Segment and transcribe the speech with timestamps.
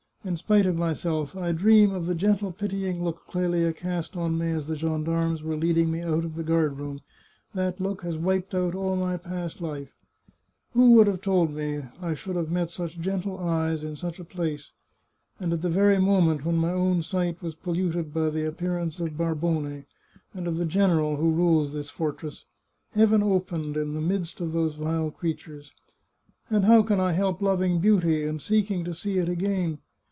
[0.23, 4.51] In spite of myself, I dream of the gentle pitying look Clelia cast on me
[4.51, 7.81] as the gendarmes were leading me out of the 336 The Chartreuse of Parma guard
[7.81, 9.95] room— that look has wiped out all my past life!
[10.73, 14.23] Who would have told me I should have met such gentle eyes in such a
[14.23, 14.73] place!
[15.39, 19.17] and at the very moment when my own sight was polluted by the appearance of
[19.17, 19.87] Barbone,
[20.35, 22.45] and of the general who rules this fortress!
[22.91, 25.73] Heaven opened, in the midst of those vile creatures.
[26.47, 29.79] And how can I help loving beauty, and seeking to see it again?